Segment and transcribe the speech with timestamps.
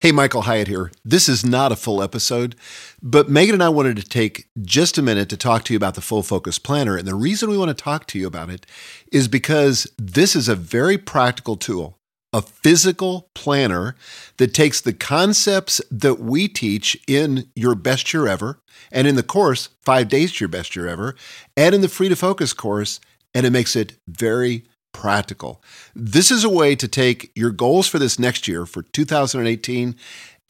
[0.00, 0.92] Hey, Michael Hyatt here.
[1.04, 2.54] This is not a full episode,
[3.02, 5.96] but Megan and I wanted to take just a minute to talk to you about
[5.96, 6.96] the Full Focus Planner.
[6.96, 8.64] And the reason we want to talk to you about it
[9.10, 11.98] is because this is a very practical tool,
[12.32, 13.96] a physical planner
[14.36, 18.60] that takes the concepts that we teach in Your Best Year Ever
[18.92, 21.16] and in the course, Five Days to Your Best Year Ever,
[21.56, 23.00] and in the Free to Focus course,
[23.34, 24.62] and it makes it very
[24.98, 25.62] practical.
[25.94, 29.94] This is a way to take your goals for this next year, for 2018,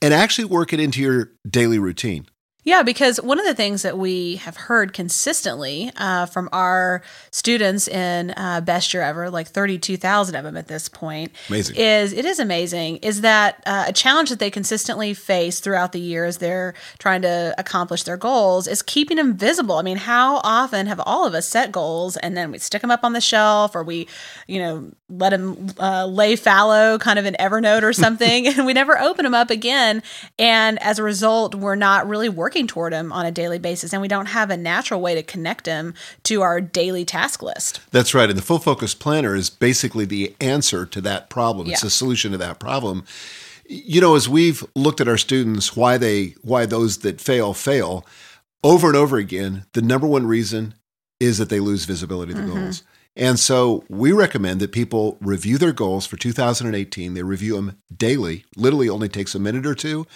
[0.01, 2.27] and actually work it into your daily routine.
[2.65, 7.89] Yeah, because one of the things that we have heard consistently uh, from our students
[7.89, 11.77] in uh, Best Year Ever, like 32,000 of them at this point, Amazing.
[11.77, 16.01] is it is amazing, is that uh, a challenge that they consistently face throughout the
[16.01, 19.77] year as they're trying to accomplish their goals is keeping them visible.
[19.77, 22.91] I mean, how often have all of us set goals and then we stick them
[22.91, 24.09] up on the shelf or we,
[24.47, 28.75] you know, let them uh, lay fallow kind of in Evernote or something and we
[28.75, 30.03] never open them up again.
[30.39, 34.03] And as a result, we're not really working toward them on a daily basis and
[34.03, 37.81] we don't have a natural way to connect them to our daily task list.
[37.91, 38.29] That's right.
[38.29, 41.69] And the Full Focus Planner is basically the answer to that problem.
[41.71, 41.89] It's Yeah.
[41.89, 43.05] a solution to that problem.
[43.67, 48.07] You know, as we've looked at our students, why they why those that fail fail,
[48.65, 50.75] over and over again, the number one reason
[51.21, 52.61] is that they lose visibility of the mm-hmm.
[52.65, 52.83] goals.
[53.19, 57.15] And so we recommend that people review their goals for 2018.
[57.15, 60.07] They review them daily, literally only takes a minute or two,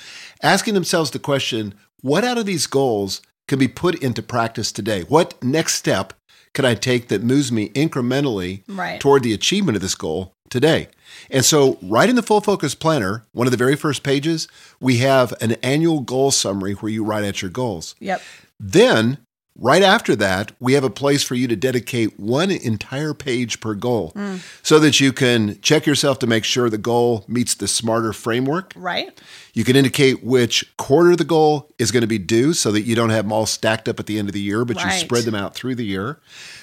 [0.42, 5.02] asking themselves the question what out of these goals can be put into practice today?
[5.02, 6.12] What next step
[6.54, 9.00] can I take that moves me incrementally Right.
[9.00, 10.88] toward the achievement of this goal today?
[11.30, 14.48] And so, right in the Full Focus Planner, one of the very first pages,
[14.80, 17.94] we have an annual goal summary where you write out your goals.
[18.00, 18.22] Yep.
[18.60, 19.18] Then,
[19.56, 23.74] right after that, we have a place for you to dedicate one entire page per
[23.74, 24.14] goal
[24.62, 28.72] so that you can check yourself to make sure the goal meets the smarter framework.
[28.76, 29.20] Right?
[29.52, 32.94] You can indicate which quarter the goal is going to be due so that you
[32.94, 35.24] don't have them all stacked up at the end of the year, but you spread
[35.24, 36.20] them out through the year.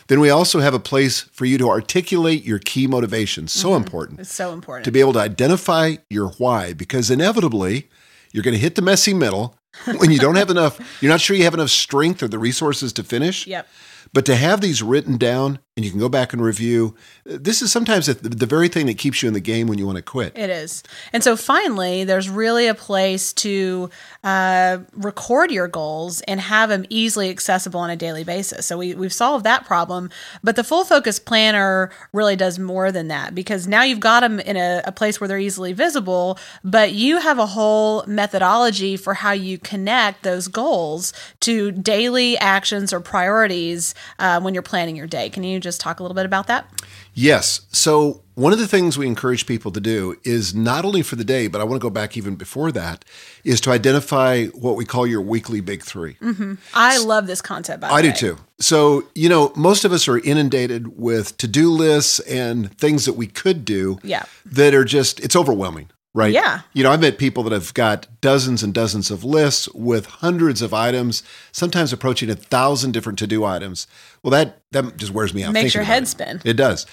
[0.08, 3.52] Then we also have a place for you to articulate your key motivations.
[3.52, 3.84] So mm-hmm.
[3.84, 4.86] important It's so important.
[4.86, 7.90] to be able to identify your why because inevitably
[8.32, 9.56] you're going to hit the messy middle
[9.98, 12.94] when you don't have enough, you're not sure you have enough strength or the resources
[12.94, 13.48] to finish.
[13.48, 13.68] Yep.
[14.14, 17.72] But to have these written down and you can go back and review, this is
[17.72, 20.38] sometimes the, very thing that keeps you in the game when you want to quit.
[20.38, 20.84] It is.
[21.14, 23.90] And so finally, there's really a place to
[24.22, 28.66] uh, record your goals and have them easily accessible on a daily basis.
[28.66, 30.10] So we, we've solved that problem.
[30.44, 34.42] But the full focus planner really does more than that because now you've got them
[34.42, 39.14] in a, a place where they're easily visible, but you have a whole methodology for
[39.14, 45.08] how you connect those goals to daily actions or priorities uh, when you're planning your
[45.08, 45.30] day.
[45.30, 46.70] Can you just talk a little bit about that?
[47.14, 47.62] Yes.
[47.72, 51.26] So, one of the things we encourage people to do is not only for the
[51.26, 53.04] day, but I want to go back even before that,
[53.44, 56.54] is to identify what we call your weekly big 3 mm-hmm.
[56.74, 57.82] I love this concept.
[57.82, 58.14] By the I do way.
[58.14, 58.38] too.
[58.60, 63.14] So, you know, most of us are inundated with to do lists and things that
[63.14, 64.24] we could do Yeah.
[64.46, 66.34] that are just, it's overwhelming, right?
[66.34, 66.62] Yeah.
[66.74, 70.62] You know, I've met people that have got dozens and dozens of lists with hundreds
[70.62, 73.88] of items, sometimes approaching a thousand different to do items.
[74.24, 75.54] Well, that, that just wears me out.
[75.54, 76.08] Makes your head it.
[76.08, 76.42] spin.
[76.44, 76.86] It does.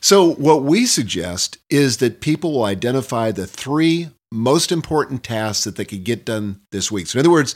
[0.00, 5.76] So, what we suggest is that people will identify the three most important tasks that
[5.76, 7.06] they could get done this week.
[7.06, 7.54] So, in other words,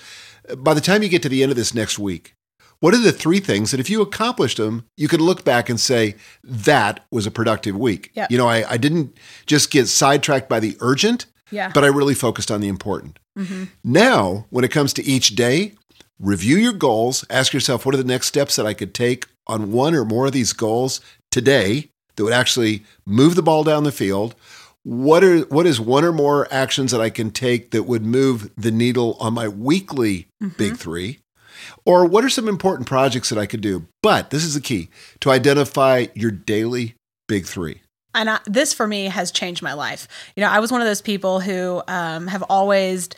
[0.57, 2.37] by the time you get to the end of this next week,
[2.81, 5.81] what are the three things that if you accomplished them, you could look back and
[5.81, 8.11] say, that was a productive week?
[8.15, 8.27] Yeah.
[8.31, 9.17] You know, I, I didn't
[9.47, 11.71] just get sidetracked by the urgent, Yeah.
[11.73, 13.19] but I really focused on the important.
[13.39, 13.65] Mm-hmm.
[13.85, 15.75] Now, when it comes to each day,
[16.19, 17.25] review your goals.
[17.31, 20.27] Ask yourself, what are the next steps that I could take on one or more
[20.27, 21.01] of these goals
[21.31, 24.35] today that would actually move the ball down the field?
[24.83, 28.51] What are what is one or more actions that I can take that would move
[28.57, 30.57] the needle on my weekly mm-hmm.
[30.57, 31.19] big three?
[31.85, 33.87] Or what are some important projects that I could do?
[34.03, 34.89] But this is the key
[35.21, 36.95] to identify your daily
[37.29, 37.83] big three.
[38.15, 40.09] and I, this for me has changed my life.
[40.35, 43.11] You know, I was one of those people who um, have always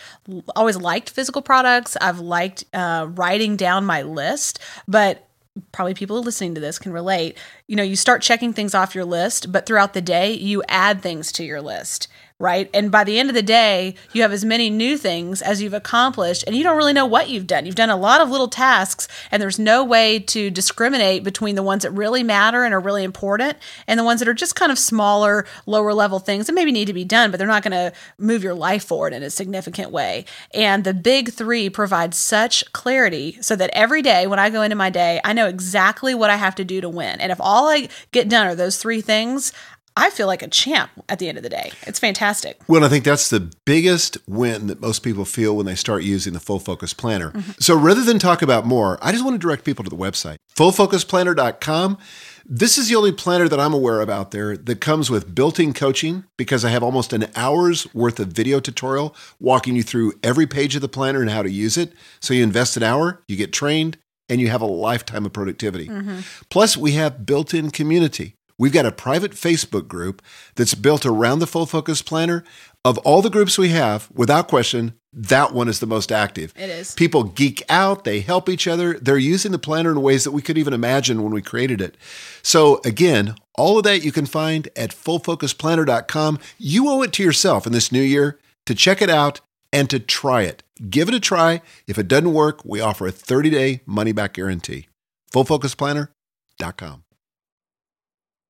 [0.56, 1.96] always liked physical products.
[2.00, 4.58] I've liked uh, writing down my list,
[4.88, 5.28] but
[5.72, 7.38] probably people listening to this can relate.
[7.66, 11.00] You know, you start checking things off your list, but throughout the day, you add
[11.02, 12.08] things to your list.
[12.40, 12.70] Right.
[12.72, 15.74] And by the end of the day, you have as many new things as you've
[15.74, 17.66] accomplished, and you don't really know what you've done.
[17.66, 21.64] You've done a lot of little tasks, and there's no way to discriminate between the
[21.64, 23.56] ones that really matter and are really important
[23.88, 26.84] and the ones that are just kind of smaller, lower level things that maybe need
[26.84, 29.90] to be done, but they're not going to move your life forward in a significant
[29.90, 30.24] way.
[30.54, 34.76] And the big three provide such clarity so that every day when I go into
[34.76, 37.20] my day, I know exactly what I have to do to win.
[37.20, 39.52] And if all I get done are those three things,
[39.98, 41.72] I feel like a champ at the end of the day.
[41.82, 42.60] It's fantastic.
[42.68, 46.34] Well, I think that's the biggest win that most people feel when they start using
[46.34, 47.32] the Full Focus Planner.
[47.32, 47.50] Mm-hmm.
[47.58, 50.36] So rather than talk about more, I just want to direct people to the website,
[50.56, 51.98] fullfocusplanner.com.
[52.46, 55.58] This is the only planner that I'm aware of out there that comes with built
[55.58, 60.14] in coaching because I have almost an hour's worth of video tutorial walking you through
[60.22, 61.92] every page of the planner and how to use it.
[62.20, 63.98] So you invest an hour, you get trained,
[64.28, 65.88] and you have a lifetime of productivity.
[65.88, 66.20] Mm-hmm.
[66.50, 68.34] Plus, we have built in community.
[68.58, 70.20] We've got a private Facebook group
[70.56, 72.44] that's built around the Full Focus Planner.
[72.84, 76.52] Of all the groups we have, without question, that one is the most active.
[76.56, 76.94] It is.
[76.94, 78.98] People geek out, they help each other.
[78.98, 81.96] They're using the planner in ways that we could even imagine when we created it.
[82.42, 86.38] So, again, all of that you can find at fullfocusplanner.com.
[86.58, 89.40] You owe it to yourself in this new year to check it out
[89.72, 90.62] and to try it.
[90.88, 91.62] Give it a try.
[91.86, 94.88] If it doesn't work, we offer a 30 day money back guarantee.
[95.32, 97.02] Fullfocusplanner.com.